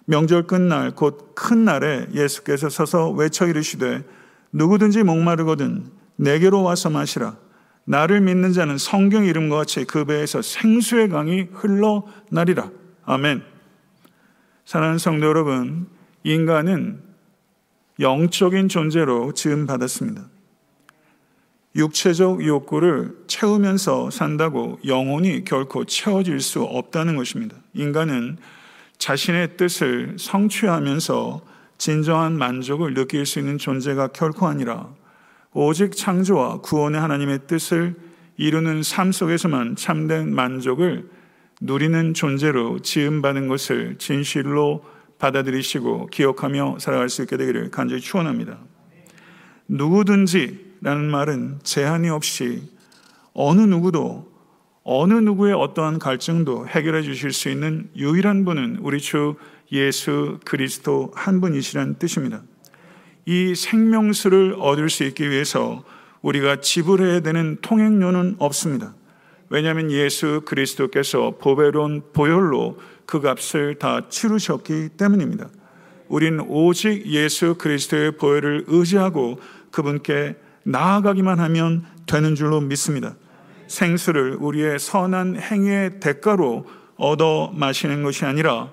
[0.05, 4.05] 명절 끝날 곧 큰 날에 예수께서 서서 외쳐 이르시되
[4.53, 7.37] 누구든지 목마르거든 내게로 와서 마시라.
[7.85, 12.71] 나를 믿는 자는 성경 이름과 같이 그 배에서 생수의 강이 흘러나리라.
[13.05, 13.56] 아멘.
[14.67, 15.87] 사랑하는 성도 여러분,
[16.25, 17.01] 인간은
[18.01, 20.27] 영적인 존재로 지음 받았습니다.
[21.77, 27.57] 육체적 욕구를 채우면서 산다고 영혼이 결코 채워질 수 없다는 것입니다.
[27.75, 28.39] 인간은
[28.99, 31.43] 자신의 뜻을 성취하면서
[31.79, 34.89] 진정한 만족을 느낄 수 있는 존재가 결코 아니라
[35.53, 37.95] 오직 창조와 구원의 하나님의 뜻을
[38.37, 41.09] 이루는 삶 속에서만 참된 만족을
[41.61, 44.85] 누리는 존재로 지음받은 것을 진실로
[45.19, 48.59] 받아들이시고 기억하며 살아갈 수 있게 되기를 간절히 축원합니다.
[49.69, 52.63] 누구든지라는 말은 제한이 없이
[53.33, 54.31] 어느 누구도
[54.85, 59.35] 어느 누구의 어떠한 갈증도 해결해 주실 수 있는 유일한 분은 우리 주
[59.73, 62.43] 예수 그리스도 한 분이시라는 뜻입니다.
[63.25, 65.83] 이 생명수를 얻을 수 있기 위해서
[66.23, 68.95] 우리가 지불해야 되는 통행료는 없습니다.
[69.49, 75.49] 왜냐하면 예수 그리스도께서 보배로운 보혈로 그 값을 다 치르셨기 때문입니다.
[76.09, 79.39] 우린 오직 예수 그리스도의 보혈을 의지하고
[79.71, 83.15] 그분께 나아가기만 하면 되는 줄로 믿습니다.
[83.67, 86.67] 생수를 우리의 선한 행위의 대가로
[86.97, 88.71] 얻어 마시는 것이 아니라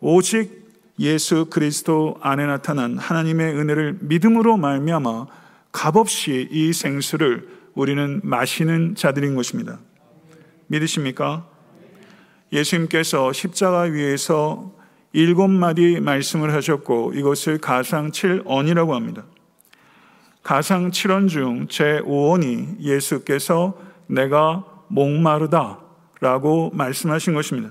[0.00, 0.60] 오직
[0.98, 5.26] 예수 그리스도 안에 나타난 하나님의 은혜를 믿음으로 말미암아
[5.72, 9.78] 값없이 이 생수를 우리는 마시는 자들인 것입니다.
[10.70, 11.46] 믿으십니까?
[12.52, 14.72] 예수님께서 십자가 위에서
[15.12, 19.24] 일곱 마디 말씀을 하셨고 이것을 가상 7언이라고 합니다.
[20.42, 25.80] 가상 7원 중 제5원이 예수께서 내가 목마르다
[26.20, 27.70] 라고 말씀하신 것입니다.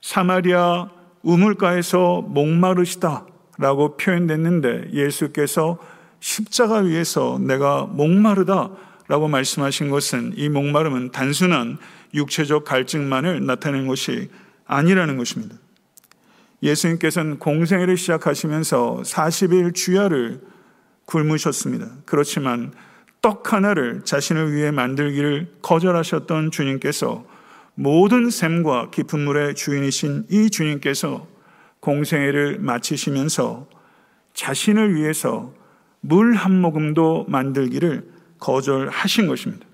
[0.00, 0.90] 사마리아
[1.22, 3.26] 우물가에서 목마르시다
[3.58, 5.78] 라고 표현됐는데 예수께서
[6.20, 8.70] 십자가 위에서 내가 목마르다
[9.08, 11.78] 라고 말씀하신 것은 이 목마름은 단순한
[12.14, 14.30] 육체적 갈증만을 나타내는 것이
[14.66, 15.56] 아니라는 것입니다.
[16.62, 20.40] 예수님께서는 공생애를 시작하시면서 40일 주야를
[21.04, 21.90] 굶으셨습니다.
[22.06, 22.72] 그렇지만
[23.20, 27.26] 떡 하나를 자신을 위해 만들기를 거절하셨던 주님께서
[27.74, 31.26] 모든 샘과 깊은 물의 주인이신 이 주님께서
[31.80, 33.68] 공생애를 마치시면서
[34.32, 35.52] 자신을 위해서
[36.00, 38.06] 물 한 모금도 만들기를
[38.38, 39.66] 거절하신 것입니다.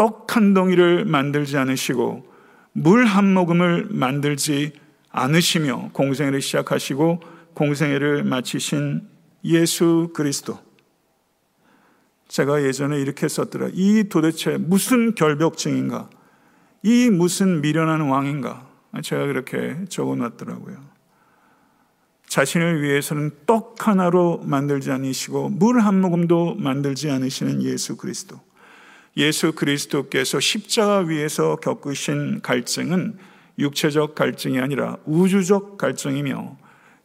[0.00, 2.26] 떡 한 덩이를 만들지 않으시고
[2.72, 4.72] 물 한 모금을 만들지
[5.10, 7.20] 않으시며 공생애를 시작하시고
[7.52, 9.06] 공생애를 마치신
[9.44, 10.58] 예수 그리스도.
[12.28, 13.72] 제가 예전에 이렇게 썼더라.
[13.74, 16.08] 이 도대체 무슨 결벽증인가?
[16.82, 18.66] 이 무슨 미련한 왕인가?
[19.02, 20.78] 제가 그렇게 적어 놨더라고요.
[22.26, 28.40] 자신을 위해서는 떡 하나로 만들지 않으시고 물 한 모금도 만들지 않으시는 예수 그리스도.
[29.16, 33.18] 예수 그리스도께서 십자가 위에서 겪으신 갈증은
[33.58, 36.56] 육체적 갈증이 아니라 우주적 갈증이며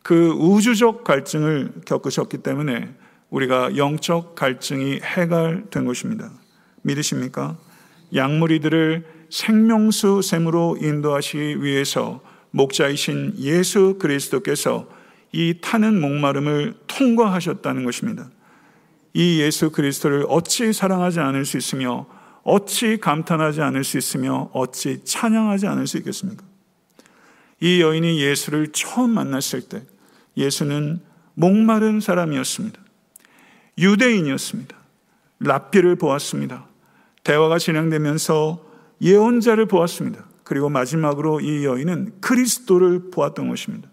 [0.03, 2.93] 그 우주적 갈증을 겪으셨기 때문에
[3.29, 6.31] 우리가 영적 갈증이 해갈된 것입니다.
[6.83, 7.57] 믿으십니까?
[8.13, 14.87] 양무리들을 생명수 샘으로 인도하시기 위해서 목자이신 예수 그리스도께서
[15.31, 18.29] 이 타는 목마름을 통과하셨다는 것입니다.
[19.15, 22.05] 이 예수 그리스도를 어찌 사랑하지 않을 수 있으며
[22.43, 26.43] 어찌 감탄하지 않을 수 있으며 어찌 찬양하지 않을 수 있겠습니까?
[27.61, 29.83] 이 여인이 예수를 처음 만났을 때
[30.35, 30.99] 예수는
[31.33, 32.77] 목마른 사람이었습니다.
[33.77, 34.75] 유대인이었습니다.
[35.39, 36.67] 랍비를 보았습니다.
[37.23, 38.65] 대화가 진행되면서
[39.01, 40.25] 예언자를 보았습니다.
[40.43, 43.87] 그리고 마지막으로 이 여인은 그리스도를 보았던 것입니다.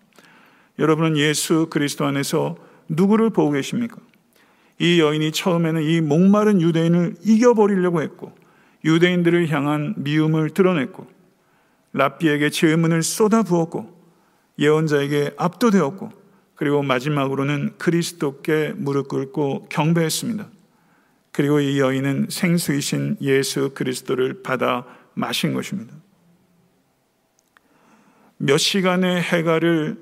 [0.81, 2.57] 여러분은 예수 그리스도 안에서
[2.89, 3.97] 누구를 보고 계십니까?
[4.79, 8.33] 이 여인이 처음에는 이 목마른 유대인을 이겨버리려고 했고
[8.85, 11.07] 유대인들을 향한 미움을 드러냈고
[11.93, 14.03] 랍비에게 질문을 쏟아부었고
[14.59, 16.11] 예언자에게 압도되었고
[16.55, 20.49] 그리고 마지막으로는 그리스도께 무릎 꿇고 경배했습니다.
[21.33, 25.95] 그리고 이 여인은 생수이신 예수 그리스도를 받아 마신 것입니다.
[28.37, 29.99] 몇 시간의 해가를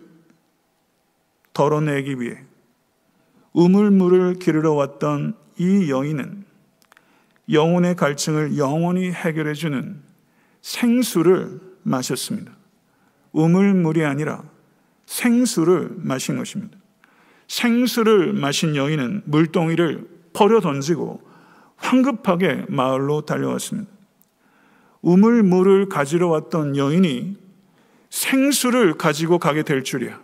[1.52, 2.44] 덜어내기 위해
[3.52, 6.44] 우물물을 기르러 왔던 이 여인은
[7.50, 10.00] 영혼의 갈증을 영원히 해결해 주는
[10.62, 12.52] 생수를 마셨습니다.
[13.32, 14.44] 우물물이 아니라
[15.06, 16.78] 생수를 마신 것입니다.
[17.48, 21.20] 생수를 마신 여인은 물동이를 버려 던지고
[21.76, 23.90] 황급하게 마을로 달려왔습니다.
[25.02, 27.36] 우물물을 가지러 왔던 여인이
[28.10, 30.20] 생수를 가지고 가게 될 줄이야.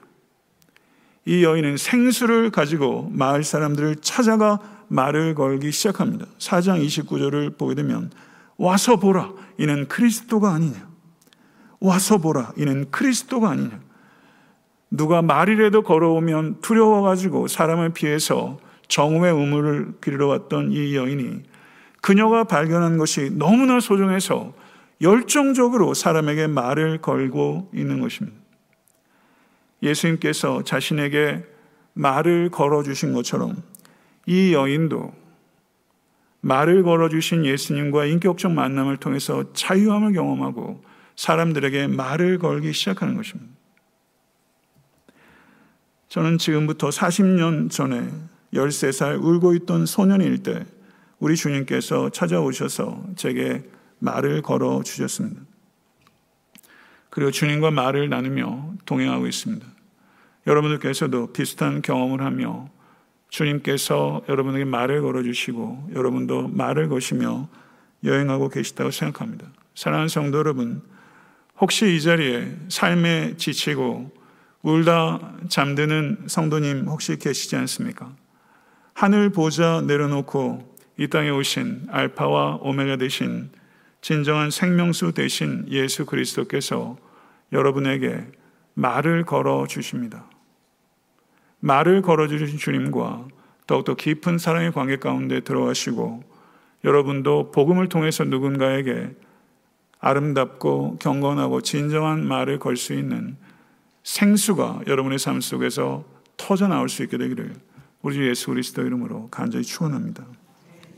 [1.27, 6.27] 이 여인은 생수를 가지고 마을 사람들을 찾아가 말을 걸기 시작합니다.
[6.39, 8.11] 4장 29절을 보게 되면
[8.57, 10.89] 와서 보라 이는 그리스도가 아니냐.
[11.81, 13.81] 와서 보라 이는 그리스도가 아니냐.
[14.89, 21.43] 누가 말이라도 걸어오면 두려워 가지고 사람을 피해서 정오의 우물을 기르러 왔던 이 여인이
[22.01, 24.55] 그녀가 발견한 것이 너무나 소중해서
[25.01, 28.46] 열정적으로 사람에게 말을 걸고 있는 것입니다.
[29.83, 31.45] 예수님께서 자신에게
[31.95, 33.62] 말을 걸어주신 것처럼
[34.27, 35.14] 이 여인도
[36.41, 40.83] 말을 걸어주신 예수님과 인격적 만남을 통해서 자유함을 경험하고
[41.16, 43.53] 사람들에게 말을 걸기 시작하는 것입니다.
[46.09, 48.09] 저는 지금부터 40년 전에
[48.55, 50.64] 13살 울고 있던 소년일 때
[51.18, 53.64] 우리 주님께서 찾아오셔서 제게
[53.99, 55.43] 말을 걸어 주셨습니다.
[57.17, 59.67] 그리고 주님과 말을 나누며 동행하고 있습니다.
[60.47, 62.69] 여러분들께서도 비슷한 경험을 하며
[63.31, 67.49] 주님께서 여러분에게 말을 걸어주시고 여러분도 말을 거시며
[68.05, 69.47] 여행하고 계시다고 생각합니다.
[69.75, 70.83] 사랑하는 성도 여러분,
[71.59, 74.12] 혹시 이 자리에 삶에 지치고
[74.61, 78.14] 울다 잠드는 성도님 혹시 계시지 않습니까?
[78.93, 83.49] 하늘 보좌 내려놓고 이 땅에 오신 알파와 오메가 되신
[84.03, 87.06] 진정한 생명수 되신 예수 그리스도께서
[87.53, 88.27] 여러분에게
[88.75, 90.25] 말을 걸어 주십니다.
[91.61, 93.29] 말을 걸어 주신 주님과
[93.67, 96.23] 더욱더 깊은 사랑의 관계 가운데 들어가시고
[96.85, 99.15] 여러분도 복음을 통해서 누군가에게
[99.99, 103.37] 아름답고 경건하고 진정한 말을 걸 수 있는
[104.05, 106.05] 생수가 여러분의 삶 속에서
[106.37, 107.55] 터져 나올 수 있게 되기를
[108.03, 110.25] 우리 주 예수 그리스도 이름으로 간절히 축원합니다.